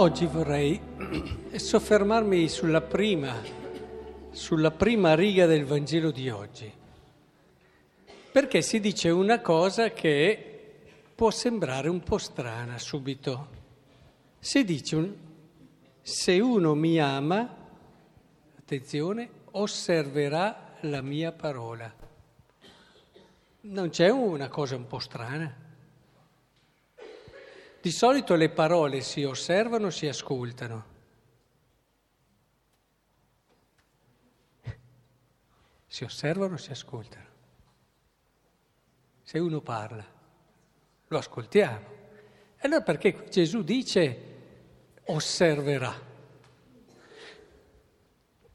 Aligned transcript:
Oggi 0.00 0.24
vorrei 0.24 0.80
soffermarmi 1.56 2.48
sulla 2.48 2.80
prima, 2.80 3.36
sulla 4.30 4.70
prima 4.70 5.14
riga 5.14 5.44
del 5.44 5.66
Vangelo 5.66 6.10
di 6.10 6.30
oggi, 6.30 6.72
perché 8.32 8.62
si 8.62 8.80
dice 8.80 9.10
una 9.10 9.42
cosa 9.42 9.90
che 9.90 10.84
può 11.14 11.30
sembrare 11.30 11.90
un 11.90 12.00
po' 12.00 12.16
strana 12.16 12.78
subito. 12.78 13.48
Si 14.38 14.64
dice, 14.64 15.16
se 16.00 16.40
uno 16.40 16.74
mi 16.74 16.98
ama, 16.98 17.56
attenzione, 18.56 19.28
osserverà 19.50 20.76
la 20.80 21.02
mia 21.02 21.30
parola. 21.30 21.94
Non 23.60 23.90
c'è 23.90 24.08
una 24.08 24.48
cosa 24.48 24.76
un 24.76 24.86
po' 24.86 24.98
strana? 24.98 25.59
Di 27.80 27.90
solito 27.90 28.34
le 28.34 28.50
parole 28.50 29.00
si 29.00 29.24
osservano, 29.24 29.88
si 29.88 30.06
ascoltano. 30.06 30.84
Si 35.86 36.04
osservano, 36.04 36.58
si 36.58 36.70
ascoltano. 36.70 37.28
Se 39.22 39.38
uno 39.38 39.60
parla, 39.62 40.04
lo 41.08 41.18
ascoltiamo. 41.18 41.86
E 42.56 42.66
allora 42.66 42.82
perché 42.82 43.24
Gesù 43.30 43.62
dice 43.62 44.18
osserverà? 45.04 46.08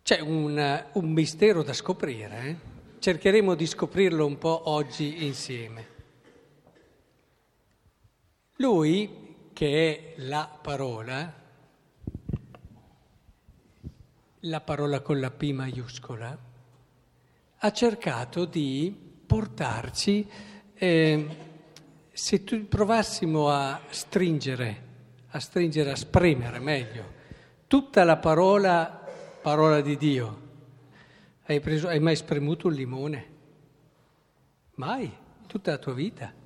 C'è 0.03 0.19
un, 0.19 0.85
un 0.93 1.11
mistero 1.11 1.63
da 1.63 1.73
scoprire, 1.73 2.41
eh? 2.43 2.73
cercheremo 2.99 3.55
di 3.55 3.65
scoprirlo 3.65 4.23
un 4.23 4.37
po' 4.37 4.69
oggi 4.69 5.25
insieme. 5.25 5.94
Lui, 8.59 9.49
che 9.51 10.13
è 10.15 10.21
la 10.21 10.49
parola, 10.61 11.33
la 14.39 14.61
parola 14.61 15.01
con 15.01 15.19
la 15.19 15.29
P 15.29 15.51
maiuscola, 15.51 16.39
ha 17.57 17.71
cercato 17.73 18.45
di 18.45 18.95
portarci, 19.25 20.29
eh, 20.73 21.37
se 22.13 22.43
tu 22.45 22.65
provassimo 22.69 23.49
a 23.49 23.81
stringere, 23.89 24.83
a 25.31 25.39
stringere, 25.41 25.91
a 25.91 25.95
spremere 25.97 26.59
meglio, 26.59 27.11
tutta 27.67 28.05
la 28.05 28.15
parola, 28.15 29.05
parola 29.41 29.81
di 29.81 29.97
Dio, 29.97 30.41
hai, 31.43 31.59
preso, 31.59 31.89
hai 31.89 31.99
mai 31.99 32.15
spremuto 32.15 32.67
un 32.67 32.73
limone? 32.73 33.27
Mai, 34.75 35.13
tutta 35.45 35.71
la 35.71 35.77
tua 35.77 35.93
vita. 35.93 36.43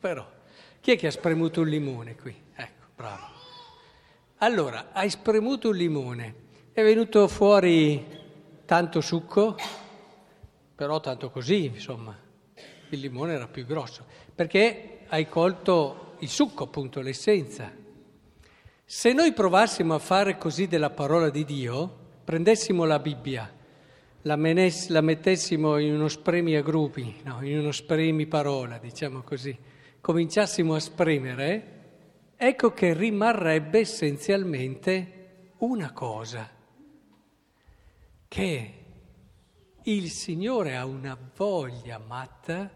Però, 0.00 0.26
chi 0.80 0.92
è 0.92 0.96
che 0.96 1.08
ha 1.08 1.10
spremuto 1.10 1.62
un 1.62 1.68
limone 1.68 2.14
qui? 2.14 2.34
Ecco, 2.54 2.86
bravo. 2.94 3.26
Allora, 4.38 4.90
hai 4.92 5.10
spremuto 5.10 5.70
un 5.70 5.76
limone, 5.76 6.34
è 6.72 6.82
venuto 6.82 7.26
fuori 7.26 8.06
tanto 8.64 9.00
succo, 9.00 9.56
però 10.74 11.00
tanto 11.00 11.30
così, 11.30 11.64
insomma. 11.64 12.16
Il 12.90 13.00
limone 13.00 13.34
era 13.34 13.48
più 13.48 13.66
grosso, 13.66 14.06
perché 14.34 15.00
hai 15.08 15.28
colto 15.28 16.14
il 16.20 16.28
succo, 16.28 16.64
appunto, 16.64 17.00
l'essenza. 17.00 17.70
Se 18.84 19.12
noi 19.12 19.32
provassimo 19.32 19.94
a 19.94 19.98
fare 19.98 20.38
così 20.38 20.68
della 20.68 20.90
parola 20.90 21.28
di 21.28 21.44
Dio, 21.44 21.96
prendessimo 22.24 22.84
la 22.84 23.00
Bibbia, 23.00 23.52
la, 24.22 24.36
menes- 24.36 24.88
la 24.88 25.00
mettessimo 25.00 25.78
in 25.78 25.94
uno 25.94 26.08
spremi 26.08 26.54
a 26.54 26.62
gruppi, 26.62 27.20
no, 27.24 27.38
in 27.42 27.58
uno 27.58 27.72
spremi 27.72 28.26
parola, 28.26 28.78
diciamo 28.78 29.22
così, 29.22 29.56
cominciassimo 30.00 30.74
a 30.74 30.80
spremere, 30.80 31.76
ecco 32.36 32.72
che 32.72 32.94
rimarrebbe 32.94 33.80
essenzialmente 33.80 35.52
una 35.58 35.92
cosa, 35.92 36.48
che 38.28 38.74
il 39.82 40.10
Signore 40.10 40.76
ha 40.76 40.84
una 40.84 41.18
voglia 41.36 41.98
matta 41.98 42.70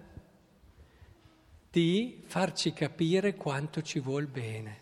di 1.70 2.22
farci 2.26 2.72
capire 2.72 3.34
quanto 3.34 3.82
ci 3.82 4.00
vuol 4.00 4.26
bene. 4.26 4.80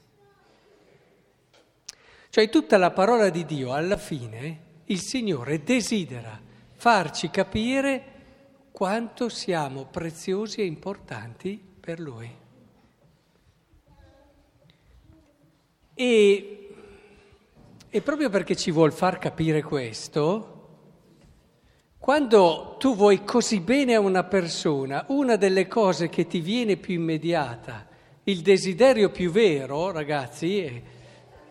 Cioè 2.31 2.49
tutta 2.49 2.79
la 2.79 2.91
parola 2.91 3.29
di 3.29 3.45
Dio, 3.45 3.73
alla 3.73 3.97
fine, 3.97 4.69
il 4.87 5.01
Signore 5.01 5.63
desidera 5.63 6.41
farci 6.75 7.29
capire 7.31 8.05
quanto 8.71 9.29
siamo 9.29 9.85
preziosi 9.87 10.61
e 10.61 10.65
importanti 10.65 11.70
per 11.81 11.99
lui. 11.99 12.31
E, 15.95 16.69
e 17.89 18.01
proprio 18.03 18.31
perché 18.31 18.55
ci 18.55 18.71
vuol 18.71 18.93
far 18.93 19.19
capire 19.19 19.63
questo, 19.63 20.59
quando 21.99 22.77
tu 22.79 22.95
vuoi 22.95 23.25
così 23.25 23.61
bene 23.61 23.95
a 23.95 24.01
una 24.01 24.25
persona, 24.25 25.05
una 25.09 25.37
delle 25.37 25.67
cose 25.67 26.09
che 26.09 26.27
ti 26.27 26.41
viene 26.41 26.77
più 26.77 26.95
immediata, 26.95 27.89
il 28.25 28.41
desiderio 28.41 29.11
più 29.11 29.31
vero, 29.31 29.91
ragazzi, 29.91 30.63
e, 30.63 30.83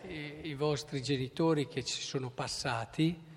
e, 0.02 0.40
i 0.42 0.54
vostri 0.54 1.02
genitori 1.02 1.68
che 1.68 1.84
ci 1.84 2.00
sono 2.00 2.30
passati 2.30 3.28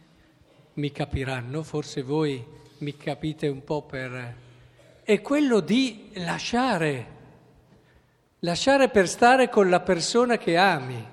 mi 0.76 0.92
capiranno, 0.92 1.62
forse 1.62 2.02
voi 2.02 2.44
mi 2.80 2.98
capite 2.98 3.48
un 3.48 3.64
po' 3.64 3.84
per 3.84 4.36
è 5.04 5.22
quello 5.22 5.60
di 5.60 6.12
lasciare, 6.16 7.08
lasciare 8.40 8.90
per 8.90 9.08
stare 9.08 9.50
con 9.50 9.70
la 9.70 9.82
persona 9.82 10.38
che 10.38 10.56
ami. 10.58 11.12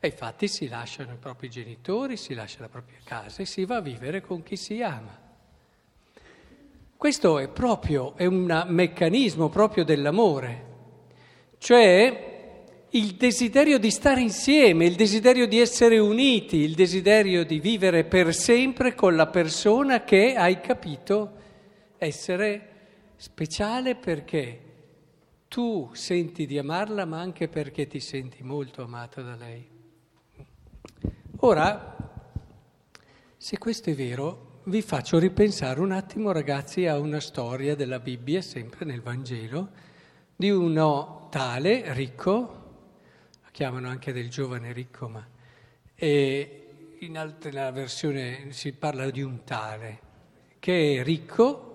E 0.00 0.06
infatti 0.06 0.48
si 0.48 0.68
lasciano 0.68 1.12
i 1.12 1.16
propri 1.16 1.50
genitori, 1.50 2.16
si 2.16 2.32
lascia 2.32 2.60
la 2.60 2.68
propria 2.68 2.98
casa 3.04 3.42
e 3.42 3.46
si 3.46 3.64
va 3.64 3.76
a 3.76 3.80
vivere 3.80 4.20
con 4.20 4.42
chi 4.42 4.56
si 4.56 4.80
ama. 4.82 5.26
Questo 6.96 7.38
è 7.38 7.48
proprio, 7.48 8.16
è 8.16 8.24
un 8.24 8.64
meccanismo 8.68 9.48
proprio 9.48 9.84
dell'amore, 9.84 10.64
cioè 11.58 12.36
il 12.90 13.14
desiderio 13.14 13.78
di 13.78 13.90
stare 13.90 14.20
insieme, 14.20 14.86
il 14.86 14.94
desiderio 14.94 15.46
di 15.46 15.60
essere 15.60 15.98
uniti, 15.98 16.56
il 16.56 16.74
desiderio 16.74 17.44
di 17.44 17.60
vivere 17.60 18.04
per 18.04 18.34
sempre 18.34 18.94
con 18.94 19.14
la 19.14 19.26
persona 19.26 20.04
che 20.04 20.34
hai 20.34 20.60
capito 20.60 21.32
essere 21.98 22.67
speciale 23.20 23.96
perché 23.96 24.62
tu 25.48 25.90
senti 25.92 26.46
di 26.46 26.56
amarla 26.56 27.04
ma 27.04 27.18
anche 27.18 27.48
perché 27.48 27.88
ti 27.88 27.98
senti 27.98 28.44
molto 28.44 28.82
amato 28.84 29.22
da 29.22 29.34
lei. 29.34 29.68
Ora, 31.38 31.96
se 33.36 33.58
questo 33.58 33.90
è 33.90 33.94
vero, 33.94 34.60
vi 34.64 34.82
faccio 34.82 35.18
ripensare 35.18 35.80
un 35.80 35.90
attimo 35.90 36.30
ragazzi 36.30 36.86
a 36.86 36.98
una 36.98 37.18
storia 37.18 37.74
della 37.74 37.98
Bibbia, 37.98 38.40
sempre 38.40 38.84
nel 38.84 39.02
Vangelo, 39.02 39.70
di 40.36 40.50
uno 40.50 41.26
tale, 41.30 41.92
ricco, 41.94 42.30
lo 43.42 43.48
chiamano 43.50 43.88
anche 43.88 44.12
del 44.12 44.30
giovane 44.30 44.72
ricco, 44.72 45.08
ma 45.08 45.26
in 45.96 47.18
altra 47.18 47.70
versione 47.72 48.52
si 48.52 48.72
parla 48.74 49.10
di 49.10 49.22
un 49.22 49.42
tale, 49.42 50.00
che 50.60 51.00
è 51.00 51.02
ricco 51.02 51.67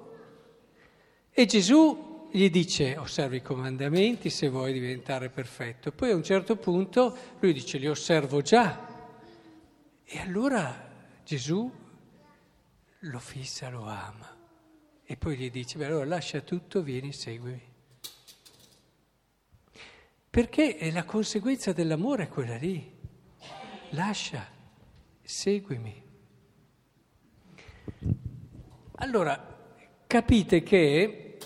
e 1.34 1.46
Gesù 1.46 2.30
gli 2.32 2.50
dice 2.50 2.96
osservi 2.98 3.38
i 3.38 3.42
comandamenti 3.42 4.30
se 4.30 4.50
vuoi 4.50 4.72
diventare 4.72 5.30
perfetto. 5.30 5.92
Poi 5.92 6.12
a 6.12 6.16
un 6.16 6.24
certo 6.24 6.56
punto 6.56 7.18
lui 7.40 7.54
dice 7.54 7.78
li 7.78 7.88
osservo 7.88 8.42
già. 8.42 8.88
E 10.04 10.20
allora 10.20 10.92
Gesù 11.24 11.72
lo 13.00 13.20
fissa, 13.20 13.70
lo 13.70 13.86
ama. 13.86 14.38
E 15.04 15.18
poi 15.18 15.36
gli 15.36 15.50
dice, 15.50 15.78
beh 15.78 15.86
allora 15.86 16.06
lascia 16.06 16.42
tutto, 16.42 16.82
vieni, 16.82 17.12
seguimi. 17.12 17.62
Perché 20.30 20.90
la 20.92 21.04
conseguenza 21.04 21.74
dell'amore 21.74 22.24
è 22.24 22.28
quella 22.30 22.58
lì. 22.58 22.92
Lascia, 23.90 24.48
seguimi. 25.22 26.02
Allora, 28.96 29.53
capite 30.14 30.62
che 30.62 31.38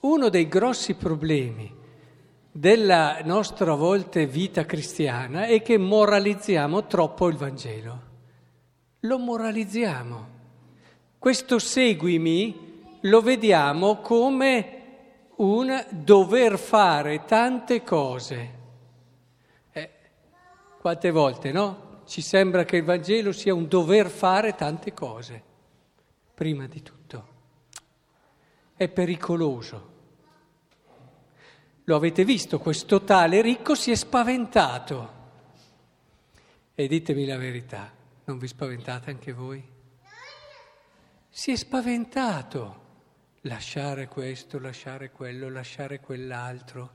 uno 0.00 0.28
dei 0.28 0.46
grossi 0.46 0.92
problemi 0.92 1.74
della 2.52 3.20
nostra 3.24 3.72
a 3.72 3.76
volte 3.76 4.26
vita 4.26 4.66
cristiana 4.66 5.46
è 5.46 5.62
che 5.62 5.78
moralizziamo 5.78 6.86
troppo 6.86 7.28
il 7.28 7.38
Vangelo. 7.38 8.00
Lo 9.00 9.18
moralizziamo. 9.18 10.26
Questo 11.18 11.58
seguimi 11.58 12.98
lo 13.00 13.22
vediamo 13.22 14.02
come 14.02 14.82
un 15.36 15.86
dover 15.88 16.58
fare 16.58 17.24
tante 17.24 17.82
cose. 17.84 18.50
Eh, 19.72 19.90
quante 20.78 21.10
volte, 21.10 21.52
no? 21.52 22.02
Ci 22.04 22.20
sembra 22.20 22.66
che 22.66 22.76
il 22.76 22.84
Vangelo 22.84 23.32
sia 23.32 23.54
un 23.54 23.66
dover 23.66 24.10
fare 24.10 24.54
tante 24.54 24.92
cose, 24.92 25.42
prima 26.34 26.66
di 26.66 26.82
tutto. 26.82 26.97
È 28.78 28.88
pericoloso 28.88 29.96
lo 31.88 31.96
avete 31.96 32.22
visto, 32.24 32.58
questo 32.58 33.02
tale 33.02 33.40
ricco 33.40 33.74
si 33.74 33.90
è 33.90 33.94
spaventato. 33.94 35.16
E 36.74 36.86
ditemi 36.86 37.24
la 37.24 37.38
verità, 37.38 37.90
non 38.24 38.36
vi 38.36 38.46
spaventate 38.46 39.10
anche 39.10 39.32
voi? 39.32 39.66
Si 41.30 41.50
è 41.50 41.56
spaventato 41.56 42.86
lasciare 43.42 44.06
questo, 44.06 44.58
lasciare 44.58 45.10
quello, 45.10 45.48
lasciare 45.48 45.98
quell'altro. 45.98 46.92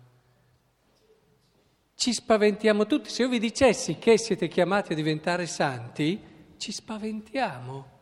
Ci 1.95 2.13
spaventiamo 2.13 2.85
tutti. 2.85 3.09
Se 3.09 3.23
io 3.23 3.29
vi 3.29 3.39
dicessi 3.39 3.97
che 3.97 4.19
siete 4.19 4.47
chiamati 4.47 4.93
a 4.93 4.95
diventare 4.95 5.47
santi, 5.47 6.21
ci 6.57 6.71
spaventiamo, 6.71 7.92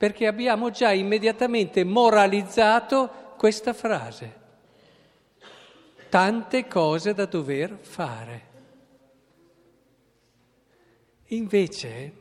perché 0.00 0.26
abbiamo 0.26 0.70
già 0.70 0.92
immediatamente 0.92 1.84
moralizzato 1.84 3.34
questa 3.36 3.74
frase. 3.74 4.34
Tante 6.08 6.66
cose 6.66 7.12
da 7.12 7.26
dover 7.26 7.76
fare. 7.78 8.42
Invece, 11.26 12.12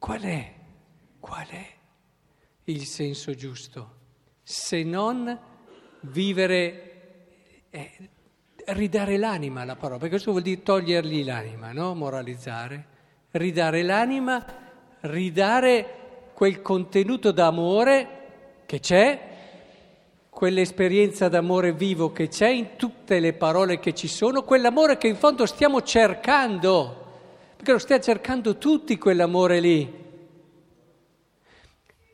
qual 0.00 0.22
è? 0.22 0.52
Qual 1.20 1.46
è 1.46 1.66
il 2.64 2.84
senso 2.86 3.32
giusto? 3.34 3.98
Se 4.42 4.82
non 4.82 5.38
vivere, 6.00 7.66
eh, 7.70 8.10
ridare 8.66 9.16
l'anima 9.16 9.60
alla 9.60 9.76
parola, 9.76 9.98
perché 9.98 10.14
questo 10.14 10.32
vuol 10.32 10.42
dire 10.42 10.64
togliergli 10.64 11.24
l'anima, 11.24 11.70
no? 11.70 11.94
Moralizzare. 11.94 12.86
Ridare 13.30 13.82
l'anima, 13.84 14.44
ridare 15.02 16.01
quel 16.42 16.60
contenuto 16.60 17.30
d'amore 17.30 18.62
che 18.66 18.80
c'è, 18.80 19.28
quell'esperienza 20.28 21.28
d'amore 21.28 21.72
vivo 21.72 22.10
che 22.10 22.26
c'è 22.26 22.48
in 22.48 22.74
tutte 22.74 23.20
le 23.20 23.32
parole 23.32 23.78
che 23.78 23.94
ci 23.94 24.08
sono, 24.08 24.42
quell'amore 24.42 24.96
che 24.96 25.06
in 25.06 25.14
fondo 25.14 25.46
stiamo 25.46 25.82
cercando 25.82 26.96
perché 27.54 27.70
lo 27.70 27.78
stiamo 27.78 28.02
cercando 28.02 28.58
tutti 28.58 28.98
quell'amore 28.98 29.60
lì. 29.60 30.04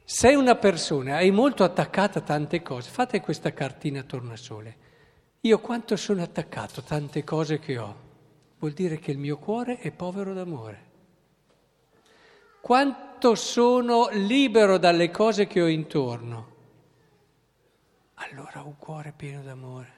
Se 0.04 0.34
una 0.34 0.56
persona 0.56 1.20
è 1.20 1.30
molto 1.30 1.64
attaccata 1.64 2.18
a 2.18 2.22
tante 2.22 2.60
cose, 2.60 2.90
fate 2.90 3.22
questa 3.22 3.54
cartina 3.54 4.02
tornasole. 4.02 4.76
Io 5.40 5.58
quanto 5.60 5.96
sono 5.96 6.22
attaccato 6.22 6.80
a 6.80 6.82
tante 6.82 7.24
cose 7.24 7.58
che 7.60 7.78
ho, 7.78 7.96
vuol 8.58 8.72
dire 8.72 8.98
che 8.98 9.10
il 9.10 9.16
mio 9.16 9.38
cuore 9.38 9.78
è 9.78 9.90
povero 9.90 10.34
d'amore. 10.34 10.84
Quanto 12.60 13.07
sono 13.34 14.08
libero 14.12 14.78
dalle 14.78 15.10
cose 15.10 15.46
che 15.46 15.60
ho 15.60 15.66
intorno, 15.66 16.56
allora 18.14 18.62
ho 18.62 18.66
un 18.66 18.76
cuore 18.76 19.12
pieno 19.16 19.42
d'amore. 19.42 19.92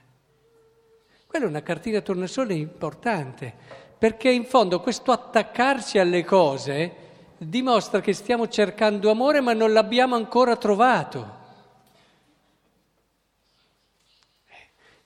Quella 1.26 1.44
è 1.44 1.48
una 1.48 1.62
cartina 1.62 2.00
tornasole 2.00 2.54
importante, 2.54 3.54
perché 3.98 4.30
in 4.30 4.44
fondo 4.44 4.80
questo 4.80 5.12
attaccarsi 5.12 5.98
alle 5.98 6.24
cose 6.24 7.08
dimostra 7.38 8.00
che 8.00 8.12
stiamo 8.12 8.48
cercando 8.48 9.10
amore 9.10 9.40
ma 9.40 9.52
non 9.52 9.72
l'abbiamo 9.72 10.14
ancora 10.14 10.56
trovato. 10.56 11.38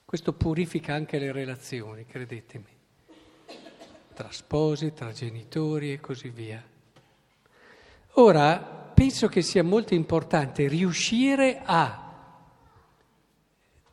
Questo 0.03 0.33
purifica 0.33 0.93
anche 0.93 1.19
le 1.19 1.31
relazioni, 1.31 2.05
credetemi, 2.05 2.77
tra 4.13 4.31
sposi, 4.31 4.93
tra 4.93 5.11
genitori 5.11 5.91
e 5.91 5.99
così 5.99 6.29
via. 6.29 6.74
Ora, 8.17 8.91
penso 8.93 9.27
che 9.27 9.41
sia 9.41 9.61
molto 9.61 9.93
importante 9.93 10.69
riuscire 10.69 11.59
a 11.61 12.13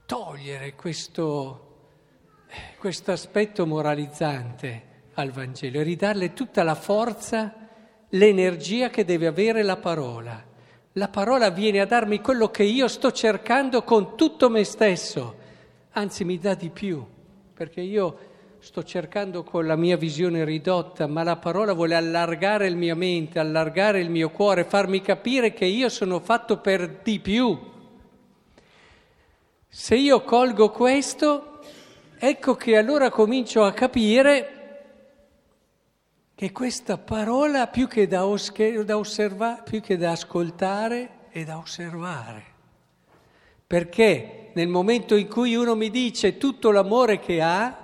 togliere 0.06 0.76
questo, 0.76 1.88
questo 2.78 3.10
aspetto 3.10 3.66
moralizzante 3.66 4.90
al 5.14 5.32
Vangelo 5.32 5.80
e 5.80 5.82
ridarle 5.82 6.34
tutta 6.34 6.62
la 6.62 6.76
forza, 6.76 7.52
l'energia 8.10 8.90
che 8.90 9.04
deve 9.04 9.26
avere 9.26 9.64
la 9.64 9.78
parola. 9.78 10.40
La 10.92 11.08
parola 11.08 11.50
viene 11.50 11.80
a 11.80 11.86
darmi 11.86 12.20
quello 12.20 12.48
che 12.48 12.62
io 12.62 12.86
sto 12.86 13.10
cercando 13.10 13.82
con 13.82 14.16
tutto 14.16 14.48
me 14.48 14.62
stesso, 14.62 15.36
anzi 15.90 16.24
mi 16.24 16.38
dà 16.38 16.54
di 16.54 16.70
più, 16.70 17.04
perché 17.52 17.80
io 17.80 18.18
sto 18.62 18.84
cercando 18.84 19.42
con 19.42 19.66
la 19.66 19.74
mia 19.74 19.96
visione 19.96 20.44
ridotta, 20.44 21.08
ma 21.08 21.24
la 21.24 21.34
parola 21.34 21.72
vuole 21.72 21.96
allargare 21.96 22.68
il 22.68 22.76
mia 22.76 22.94
mente, 22.94 23.40
allargare 23.40 23.98
il 23.98 24.08
mio 24.08 24.30
cuore, 24.30 24.62
farmi 24.62 25.00
capire 25.00 25.52
che 25.52 25.64
io 25.64 25.88
sono 25.88 26.20
fatto 26.20 26.58
per 26.58 27.00
di 27.02 27.18
più. 27.18 27.58
Se 29.66 29.96
io 29.96 30.22
colgo 30.22 30.70
questo, 30.70 31.58
ecco 32.16 32.54
che 32.54 32.76
allora 32.76 33.10
comincio 33.10 33.64
a 33.64 33.72
capire 33.72 34.58
che 36.36 36.52
questa 36.52 36.98
parola 36.98 37.66
più 37.66 37.88
che 37.88 38.06
da, 38.06 38.24
osche, 38.24 38.84
da 38.84 38.96
osservare, 38.96 39.62
più 39.64 39.80
che 39.80 39.96
da 39.96 40.12
ascoltare 40.12 41.26
è 41.30 41.42
da 41.42 41.58
osservare. 41.58 42.44
Perché 43.66 44.52
nel 44.54 44.68
momento 44.68 45.16
in 45.16 45.26
cui 45.26 45.56
uno 45.56 45.74
mi 45.74 45.90
dice 45.90 46.38
tutto 46.38 46.70
l'amore 46.70 47.18
che 47.18 47.42
ha, 47.42 47.81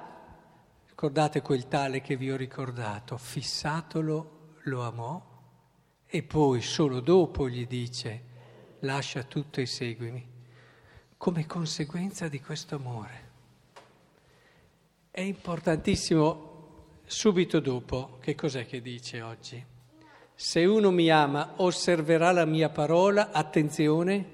ricordate 1.00 1.42
quel 1.42 1.68
tale 1.68 2.00
che 2.00 2.16
vi 2.16 2.28
ho 2.28 2.36
ricordato, 2.36 3.16
fissatolo 3.16 4.56
lo 4.62 4.82
amò 4.82 5.24
e 6.04 6.22
poi 6.24 6.60
solo 6.60 6.98
dopo 6.98 7.48
gli 7.48 7.68
dice 7.68 8.22
lascia 8.80 9.22
tutto 9.22 9.60
e 9.60 9.66
seguimi, 9.66 10.28
come 11.16 11.46
conseguenza 11.46 12.26
di 12.26 12.40
questo 12.40 12.74
amore. 12.74 13.30
È 15.12 15.20
importantissimo 15.20 16.46
Subito 17.06 17.60
dopo, 17.60 18.18
che 18.20 18.34
cos'è 18.34 18.66
che 18.66 18.82
dice 18.82 19.22
oggi? 19.22 19.64
Se 20.34 20.64
uno 20.64 20.90
mi 20.90 21.10
ama, 21.10 21.54
osserverà 21.58 22.32
la 22.32 22.44
mia 22.44 22.70
parola, 22.70 23.30
attenzione, 23.30 24.30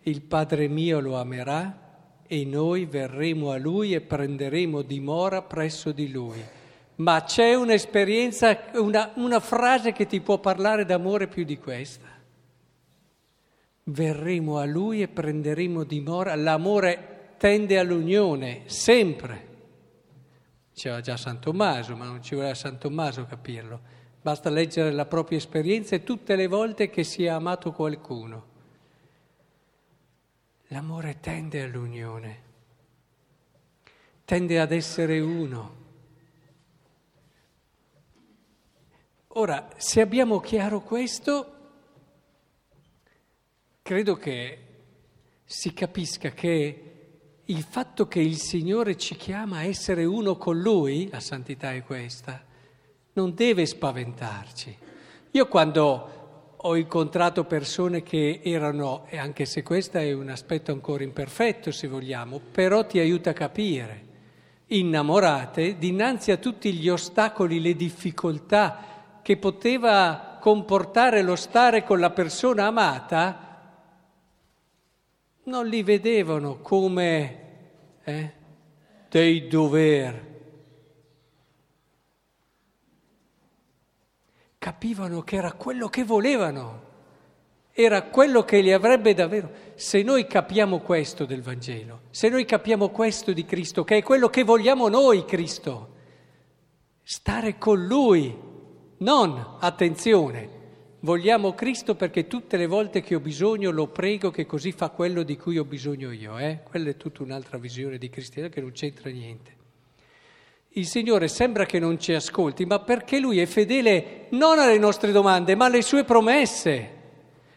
il 0.00 0.22
Padre 0.22 0.68
mio 0.68 1.00
lo 1.00 1.20
amerà 1.20 1.87
e 2.28 2.44
noi 2.44 2.84
verremo 2.84 3.50
a 3.50 3.56
lui 3.56 3.94
e 3.94 4.02
prenderemo 4.02 4.82
dimora 4.82 5.40
presso 5.40 5.92
di 5.92 6.10
lui. 6.10 6.40
Ma 6.96 7.22
c'è 7.22 7.54
un'esperienza, 7.54 8.64
una, 8.74 9.12
una 9.14 9.40
frase 9.40 9.92
che 9.92 10.06
ti 10.06 10.20
può 10.20 10.38
parlare 10.38 10.84
d'amore 10.84 11.26
più 11.26 11.44
di 11.44 11.58
questa. 11.58 12.06
Verremo 13.84 14.58
a 14.58 14.66
lui 14.66 15.00
e 15.00 15.08
prenderemo 15.08 15.84
dimora. 15.84 16.34
L'amore 16.34 17.34
tende 17.38 17.78
all'unione, 17.78 18.62
sempre. 18.66 19.46
Diceva 20.70 21.00
già 21.00 21.16
San 21.16 21.40
Tommaso, 21.40 21.96
ma 21.96 22.04
non 22.04 22.22
ci 22.22 22.34
vuole 22.34 22.54
San 22.54 22.78
Tommaso 22.78 23.24
capirlo. 23.24 23.80
Basta 24.20 24.50
leggere 24.50 24.92
la 24.92 25.06
propria 25.06 25.38
esperienza 25.38 25.94
e 25.94 26.02
tutte 26.02 26.36
le 26.36 26.46
volte 26.46 26.90
che 26.90 27.04
si 27.04 27.24
è 27.24 27.28
amato 27.28 27.72
qualcuno. 27.72 28.47
L'amore 30.68 31.18
tende 31.20 31.62
all'unione, 31.62 32.42
tende 34.24 34.60
ad 34.60 34.70
essere 34.70 35.18
uno. 35.18 35.76
Ora, 39.28 39.70
se 39.78 40.02
abbiamo 40.02 40.40
chiaro 40.40 40.82
questo, 40.82 41.54
credo 43.80 44.16
che 44.16 44.66
si 45.44 45.72
capisca 45.72 46.32
che 46.32 46.88
il 47.46 47.62
fatto 47.62 48.06
che 48.06 48.20
il 48.20 48.36
Signore 48.36 48.98
ci 48.98 49.16
chiama 49.16 49.58
a 49.58 49.64
essere 49.64 50.04
uno 50.04 50.36
con 50.36 50.60
Lui, 50.60 51.08
la 51.08 51.20
santità 51.20 51.72
è 51.72 51.82
questa, 51.82 52.44
non 53.14 53.32
deve 53.34 53.64
spaventarci. 53.64 54.76
Io 55.30 55.48
quando 55.48 56.17
ho 56.62 56.76
incontrato 56.76 57.44
persone 57.44 58.02
che 58.02 58.40
erano, 58.42 59.04
e 59.08 59.18
anche 59.18 59.44
se 59.44 59.62
questo 59.62 59.98
è 59.98 60.12
un 60.12 60.28
aspetto 60.28 60.72
ancora 60.72 61.04
imperfetto 61.04 61.70
se 61.70 61.86
vogliamo, 61.86 62.40
però 62.50 62.84
ti 62.84 62.98
aiuta 62.98 63.30
a 63.30 63.34
capire, 63.34 64.06
innamorate, 64.66 65.78
dinanzi 65.78 66.32
a 66.32 66.36
tutti 66.36 66.72
gli 66.72 66.88
ostacoli, 66.88 67.60
le 67.60 67.76
difficoltà 67.76 69.20
che 69.22 69.36
poteva 69.36 70.38
comportare 70.40 71.22
lo 71.22 71.36
stare 71.36 71.84
con 71.84 72.00
la 72.00 72.10
persona 72.10 72.66
amata, 72.66 73.46
non 75.44 75.66
li 75.66 75.82
vedevano 75.82 76.58
come 76.58 77.38
eh, 78.02 78.32
dei 79.08 79.46
dover. 79.46 80.27
Capivano 84.58 85.22
che 85.22 85.36
era 85.36 85.52
quello 85.52 85.88
che 85.88 86.04
volevano, 86.04 86.82
era 87.72 88.02
quello 88.02 88.42
che 88.42 88.60
li 88.60 88.72
avrebbe 88.72 89.14
davvero. 89.14 89.50
Se 89.74 90.02
noi 90.02 90.26
capiamo 90.26 90.80
questo 90.80 91.24
del 91.24 91.42
Vangelo, 91.42 92.00
se 92.10 92.28
noi 92.28 92.44
capiamo 92.44 92.90
questo 92.90 93.32
di 93.32 93.44
Cristo, 93.44 93.84
che 93.84 93.98
è 93.98 94.02
quello 94.02 94.28
che 94.28 94.42
vogliamo 94.42 94.88
noi, 94.88 95.24
Cristo, 95.24 95.94
stare 97.02 97.56
con 97.56 97.86
Lui, 97.86 98.36
non, 98.98 99.56
attenzione, 99.60 100.58
Vogliamo 101.00 101.54
Cristo 101.54 101.94
perché 101.94 102.26
tutte 102.26 102.56
le 102.56 102.66
volte 102.66 103.02
che 103.02 103.14
ho 103.14 103.20
bisogno 103.20 103.70
lo 103.70 103.86
prego 103.86 104.32
che 104.32 104.46
così 104.46 104.72
fa 104.72 104.90
quello 104.90 105.22
di 105.22 105.36
cui 105.36 105.56
ho 105.56 105.64
bisogno 105.64 106.10
io. 106.10 106.38
Eh? 106.38 106.62
Quella 106.64 106.90
è 106.90 106.96
tutta 106.96 107.22
un'altra 107.22 107.56
visione 107.56 107.98
di 107.98 108.10
cristianesimo 108.10 108.52
che 108.52 108.60
non 108.60 108.72
c'entra 108.72 109.08
niente. 109.10 109.57
Il 110.70 110.86
Signore 110.86 111.28
sembra 111.28 111.64
che 111.66 111.78
non 111.78 111.98
ci 111.98 112.12
ascolti, 112.12 112.64
ma 112.64 112.78
perché 112.80 113.18
Lui 113.18 113.40
è 113.40 113.46
fedele 113.46 114.26
non 114.30 114.58
alle 114.58 114.78
nostre 114.78 115.10
domande, 115.12 115.54
ma 115.54 115.64
alle 115.64 115.82
sue 115.82 116.04
promesse. 116.04 116.96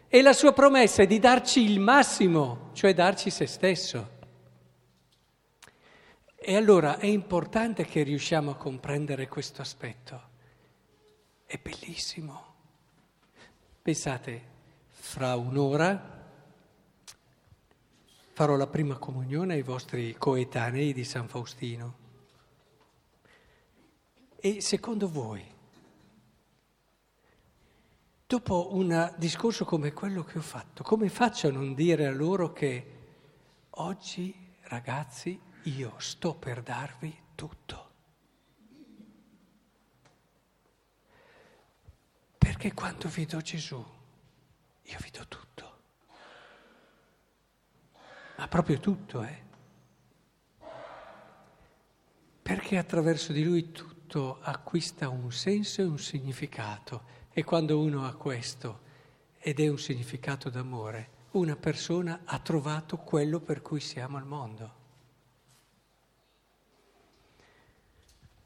E 0.08 0.22
la 0.22 0.34
sua 0.34 0.54
promessa 0.54 1.04
è 1.04 1.08
di 1.08 1.20
darci 1.20 1.62
il 1.62 1.80
massimo, 1.80 2.70
cioè 2.74 2.94
darci 2.94 3.30
se 3.30 3.46
stesso. 3.46 4.20
E 6.36 6.56
allora 6.56 6.98
è 6.98 7.06
importante 7.06 7.86
che 7.86 8.02
riusciamo 8.02 8.52
a 8.52 8.56
comprendere 8.56 9.28
questo 9.28 9.62
aspetto. 9.62 10.30
È 11.46 11.60
bellissimo. 11.62 12.54
Pensate, 13.82 14.42
fra 14.90 15.36
un'ora 15.36 16.20
farò 18.34 18.56
la 18.56 18.68
prima 18.68 18.98
comunione 18.98 19.54
ai 19.54 19.62
vostri 19.62 20.16
coetanei 20.18 20.94
di 20.94 21.04
San 21.04 21.28
Faustino. 21.28 22.01
E 24.44 24.60
secondo 24.60 25.08
voi, 25.08 25.46
dopo 28.26 28.74
un 28.74 29.14
discorso 29.20 29.66
come 29.66 29.94
quello 29.94 30.24
che 30.24 30.40
ho 30.40 30.42
fatto, 30.42 30.82
come 30.82 31.10
faccio 31.10 31.50
a 31.50 31.52
non 31.52 31.76
dire 31.76 32.08
a 32.08 32.12
loro 32.12 32.52
che 32.52 32.98
oggi, 33.70 34.34
ragazzi, 34.62 35.40
io 35.66 35.94
sto 36.00 36.34
per 36.34 36.64
darvi 36.64 37.16
tutto? 37.36 37.90
Perché 42.40 42.74
quando 42.74 43.10
vi 43.10 43.28
do 43.28 43.42
Gesù, 43.42 43.86
io 44.82 44.98
vi 45.04 45.12
do 45.12 45.28
tutto. 45.28 45.80
Ma 48.38 48.48
proprio 48.48 48.80
tutto, 48.80 49.22
eh? 49.22 49.44
Perché 52.42 52.80
attraverso 52.80 53.34
di 53.34 53.44
lui 53.44 53.72
tutto 54.12 54.40
acquista 54.42 55.08
un 55.08 55.32
senso 55.32 55.80
e 55.80 55.86
un 55.86 55.98
significato. 55.98 57.20
E 57.32 57.46
quando 57.46 57.80
uno 57.80 58.06
ha 58.06 58.14
questo 58.14 58.82
ed 59.40 59.62
è 59.62 59.70
un 59.70 59.80
significato 59.80 60.50
d'amore, 60.50 61.20
una 61.32 61.56
persona 61.56 62.24
ha 62.26 62.38
trovato 62.40 62.98
quello 62.98 63.40
per 63.40 63.62
cui 63.62 63.80
siamo 63.80 64.18
al 64.18 64.26
mondo. 64.26 64.74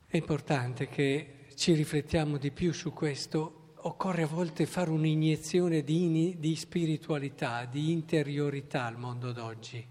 È 0.06 0.16
importante 0.16 0.88
che 0.88 1.48
ci 1.56 1.74
riflettiamo 1.74 2.38
di 2.38 2.52
più 2.52 2.72
su 2.72 2.94
questo. 2.94 3.74
Occorre 3.78 4.22
a 4.22 4.28
volte 4.28 4.68
fare 4.68 4.92
un'iniezione 4.92 5.84
di, 5.84 6.36
di 6.38 6.56
spiritualità, 6.56 7.66
di 7.66 7.92
interiorità 7.92 8.86
al 8.86 9.00
mondo 9.00 9.32
d'oggi. 9.32 9.84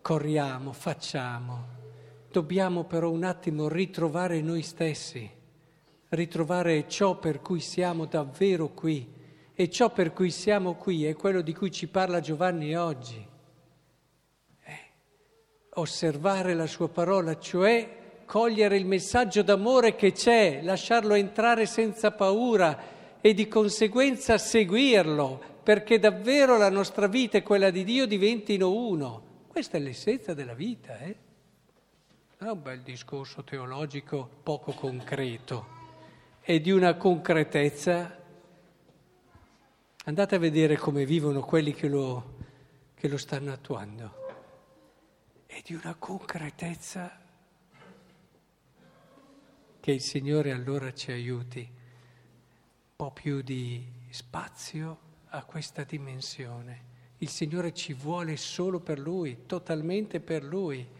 Corriamo, 0.00 0.72
facciamo. 0.72 1.79
Dobbiamo 2.30 2.84
però 2.84 3.10
un 3.10 3.24
attimo 3.24 3.66
ritrovare 3.66 4.40
noi 4.40 4.62
stessi, 4.62 5.28
ritrovare 6.10 6.86
ciò 6.86 7.18
per 7.18 7.40
cui 7.40 7.58
siamo 7.58 8.06
davvero 8.06 8.68
qui. 8.68 9.18
E 9.52 9.68
ciò 9.68 9.90
per 9.90 10.12
cui 10.12 10.30
siamo 10.30 10.74
qui 10.74 11.06
è 11.06 11.14
quello 11.16 11.40
di 11.40 11.52
cui 11.52 11.72
ci 11.72 11.88
parla 11.88 12.20
Giovanni 12.20 12.76
oggi. 12.76 13.26
Eh, 14.62 14.78
osservare 15.74 16.54
la 16.54 16.68
sua 16.68 16.88
parola, 16.88 17.36
cioè 17.36 18.22
cogliere 18.26 18.76
il 18.76 18.86
messaggio 18.86 19.42
d'amore 19.42 19.96
che 19.96 20.12
c'è, 20.12 20.60
lasciarlo 20.62 21.14
entrare 21.14 21.66
senza 21.66 22.12
paura 22.12 23.18
e 23.20 23.34
di 23.34 23.48
conseguenza 23.48 24.38
seguirlo, 24.38 25.42
perché 25.64 25.98
davvero 25.98 26.56
la 26.56 26.70
nostra 26.70 27.08
vita 27.08 27.38
e 27.38 27.42
quella 27.42 27.70
di 27.70 27.82
Dio 27.82 28.06
diventino 28.06 28.72
uno. 28.72 29.22
Questa 29.48 29.78
è 29.78 29.80
l'essenza 29.80 30.32
della 30.32 30.54
vita, 30.54 30.96
eh? 31.00 31.28
Non 32.40 32.48
è 32.48 32.52
un 32.52 32.62
bel 32.62 32.80
discorso 32.80 33.44
teologico 33.44 34.26
poco 34.42 34.72
concreto, 34.72 35.66
è 36.40 36.58
di 36.58 36.70
una 36.70 36.94
concretezza. 36.94 38.18
Andate 40.04 40.34
a 40.36 40.38
vedere 40.38 40.78
come 40.78 41.04
vivono 41.04 41.42
quelli 41.42 41.74
che 41.74 41.86
lo, 41.86 42.36
che 42.94 43.08
lo 43.08 43.18
stanno 43.18 43.52
attuando. 43.52 44.14
È 45.44 45.60
di 45.62 45.74
una 45.74 45.94
concretezza 45.96 47.20
che 49.78 49.92
il 49.92 50.00
Signore 50.00 50.52
allora 50.52 50.94
ci 50.94 51.12
aiuti 51.12 51.60
un 51.60 52.96
po' 52.96 53.10
più 53.10 53.42
di 53.42 53.86
spazio 54.08 54.98
a 55.28 55.44
questa 55.44 55.84
dimensione. 55.84 56.84
Il 57.18 57.28
Signore 57.28 57.74
ci 57.74 57.92
vuole 57.92 58.38
solo 58.38 58.80
per 58.80 58.98
Lui, 58.98 59.44
totalmente 59.44 60.20
per 60.20 60.42
Lui. 60.42 60.99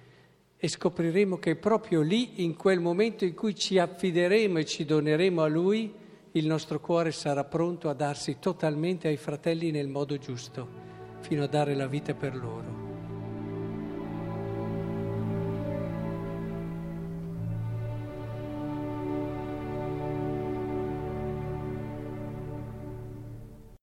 E 0.63 0.69
scopriremo 0.69 1.39
che 1.39 1.57
proprio 1.57 2.03
lì, 2.03 2.45
in 2.45 2.55
quel 2.55 2.81
momento 2.81 3.25
in 3.25 3.33
cui 3.33 3.55
ci 3.55 3.79
affideremo 3.79 4.59
e 4.59 4.67
ci 4.67 4.85
doneremo 4.85 5.43
a 5.43 5.47
Lui, 5.47 5.91
il 6.33 6.47
nostro 6.47 6.81
cuore 6.81 7.13
sarà 7.13 7.45
pronto 7.45 7.89
a 7.89 7.95
darsi 7.95 8.37
totalmente 8.39 9.09
ai 9.09 9.17
fratelli 9.17 9.71
nel 9.71 9.89
modo 9.89 10.19
giusto, 10.19 10.69
fino 11.21 11.45
a 11.45 11.49
dare 11.49 11.75
la 11.75 11.87
vita 11.87 12.13
per 12.13 12.37
loro. 12.37 12.80